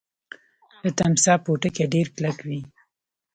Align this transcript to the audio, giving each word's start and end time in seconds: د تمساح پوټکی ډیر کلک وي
د 0.83 0.85
تمساح 0.99 1.37
پوټکی 1.45 1.85
ډیر 1.93 2.07
کلک 2.15 2.37
وي 2.47 2.59